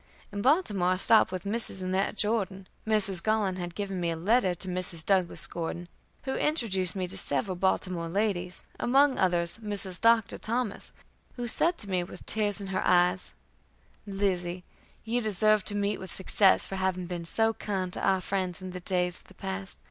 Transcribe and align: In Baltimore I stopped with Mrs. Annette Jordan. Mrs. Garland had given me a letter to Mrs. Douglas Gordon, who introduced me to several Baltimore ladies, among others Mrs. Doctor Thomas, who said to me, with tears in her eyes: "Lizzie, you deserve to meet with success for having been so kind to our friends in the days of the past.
In 0.31 0.41
Baltimore 0.41 0.87
I 0.87 0.95
stopped 0.95 1.31
with 1.31 1.43
Mrs. 1.43 1.83
Annette 1.83 2.15
Jordan. 2.17 2.65
Mrs. 2.87 3.21
Garland 3.21 3.59
had 3.59 3.75
given 3.75 4.01
me 4.01 4.09
a 4.09 4.15
letter 4.17 4.55
to 4.55 4.67
Mrs. 4.67 5.05
Douglas 5.05 5.45
Gordon, 5.45 5.87
who 6.23 6.33
introduced 6.35 6.95
me 6.95 7.05
to 7.07 7.15
several 7.19 7.55
Baltimore 7.55 8.09
ladies, 8.09 8.63
among 8.79 9.19
others 9.19 9.59
Mrs. 9.59 10.01
Doctor 10.01 10.39
Thomas, 10.39 10.91
who 11.35 11.47
said 11.47 11.77
to 11.77 11.87
me, 11.91 12.03
with 12.03 12.25
tears 12.25 12.59
in 12.59 12.69
her 12.73 12.81
eyes: 12.83 13.35
"Lizzie, 14.07 14.63
you 15.03 15.21
deserve 15.21 15.63
to 15.65 15.75
meet 15.75 15.99
with 15.99 16.11
success 16.11 16.65
for 16.65 16.77
having 16.77 17.05
been 17.05 17.25
so 17.25 17.53
kind 17.53 17.93
to 17.93 18.03
our 18.03 18.21
friends 18.21 18.59
in 18.59 18.71
the 18.71 18.79
days 18.79 19.19
of 19.19 19.25
the 19.25 19.35
past. 19.35 19.77